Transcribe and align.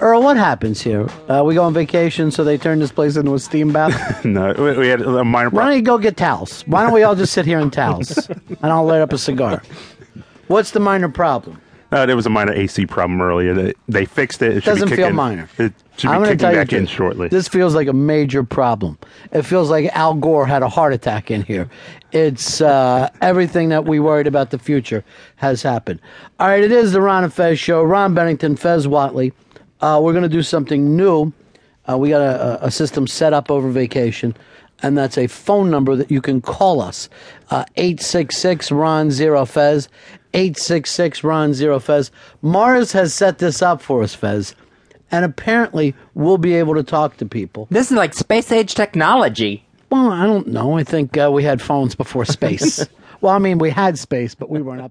Earl, 0.00 0.22
what 0.22 0.36
happens 0.36 0.80
here? 0.80 1.08
Uh, 1.28 1.42
we 1.44 1.54
go 1.54 1.64
on 1.64 1.74
vacation, 1.74 2.30
so 2.30 2.44
they 2.44 2.56
turn 2.56 2.78
this 2.78 2.92
place 2.92 3.16
into 3.16 3.34
a 3.34 3.38
steam 3.38 3.72
bath. 3.72 4.24
no, 4.24 4.52
we, 4.52 4.78
we 4.78 4.88
had 4.88 5.02
a 5.02 5.24
minor 5.24 5.50
Why 5.50 5.64
don't 5.64 5.76
you 5.76 5.82
go 5.82 5.98
get 5.98 6.16
towels? 6.16 6.62
Why 6.62 6.84
don't 6.84 6.92
we 6.92 7.02
all 7.02 7.16
just 7.16 7.32
sit 7.32 7.44
here 7.44 7.58
in 7.58 7.70
towels, 7.70 8.28
and 8.28 8.58
I'll 8.62 8.84
light 8.84 9.00
up 9.00 9.12
a 9.12 9.18
cigar? 9.18 9.62
What's 10.46 10.70
the 10.70 10.80
minor 10.80 11.08
problem? 11.08 11.60
Uh, 11.90 12.04
there 12.04 12.16
was 12.16 12.26
a 12.26 12.30
minor 12.30 12.52
AC 12.52 12.84
problem 12.86 13.20
earlier. 13.20 13.54
They, 13.54 13.72
they 13.88 14.04
fixed 14.04 14.42
it. 14.42 14.58
It 14.58 14.64
Doesn't 14.64 14.90
feel 14.90 15.10
minor. 15.10 15.48
It 15.58 15.72
should 15.96 16.10
I'm 16.10 16.22
be 16.22 16.28
kicking 16.28 16.52
back 16.52 16.72
in 16.72 16.86
shortly. 16.86 17.28
This 17.28 17.48
feels 17.48 17.74
like 17.74 17.88
a 17.88 17.94
major 17.94 18.44
problem. 18.44 18.98
It 19.32 19.42
feels 19.42 19.70
like 19.70 19.86
Al 19.96 20.14
Gore 20.14 20.46
had 20.46 20.62
a 20.62 20.68
heart 20.68 20.92
attack 20.92 21.30
in 21.30 21.42
here. 21.42 21.68
It's 22.12 22.60
uh, 22.60 23.08
everything 23.22 23.70
that 23.70 23.86
we 23.86 24.00
worried 24.00 24.26
about 24.26 24.50
the 24.50 24.58
future 24.58 25.02
has 25.36 25.62
happened. 25.62 26.00
All 26.38 26.48
right, 26.48 26.62
it 26.62 26.72
is 26.72 26.92
the 26.92 27.00
Ron 27.00 27.24
and 27.24 27.32
Fez 27.32 27.58
show. 27.58 27.82
Ron 27.82 28.14
Bennington, 28.14 28.56
Fez 28.56 28.86
Whatley. 28.86 29.32
Uh, 29.80 30.00
we're 30.02 30.12
going 30.12 30.22
to 30.22 30.28
do 30.28 30.42
something 30.42 30.96
new. 30.96 31.32
Uh, 31.88 31.96
we 31.96 32.10
got 32.10 32.20
a, 32.20 32.66
a 32.66 32.70
system 32.70 33.06
set 33.06 33.32
up 33.32 33.50
over 33.50 33.70
vacation, 33.70 34.36
and 34.82 34.96
that's 34.96 35.16
a 35.16 35.26
phone 35.26 35.70
number 35.70 35.96
that 35.96 36.10
you 36.10 36.20
can 36.20 36.40
call 36.40 36.80
us. 36.80 37.08
Uh, 37.50 37.64
866 37.76 38.70
Ron 38.70 39.10
Zero 39.10 39.44
Fez. 39.46 39.88
866 40.34 41.24
Ron 41.24 41.54
Zero 41.54 41.78
Fez. 41.78 42.10
Mars 42.42 42.92
has 42.92 43.14
set 43.14 43.38
this 43.38 43.62
up 43.62 43.80
for 43.80 44.02
us, 44.02 44.14
Fez. 44.14 44.54
And 45.10 45.24
apparently, 45.24 45.94
we'll 46.14 46.36
be 46.38 46.54
able 46.54 46.74
to 46.74 46.82
talk 46.82 47.16
to 47.16 47.26
people. 47.26 47.66
This 47.70 47.90
is 47.90 47.96
like 47.96 48.12
space 48.12 48.52
age 48.52 48.74
technology. 48.74 49.64
Well, 49.90 50.10
I 50.10 50.26
don't 50.26 50.48
know. 50.48 50.76
I 50.76 50.84
think 50.84 51.16
uh, 51.16 51.30
we 51.32 51.44
had 51.44 51.62
phones 51.62 51.94
before 51.94 52.26
space. 52.26 52.86
well, 53.22 53.32
I 53.32 53.38
mean, 53.38 53.56
we 53.56 53.70
had 53.70 53.98
space, 53.98 54.34
but 54.34 54.50
we 54.50 54.60
weren't 54.60 54.82
up. 54.82 54.86